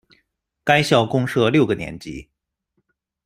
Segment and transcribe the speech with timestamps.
[0.63, 2.27] 该校共设六个年级。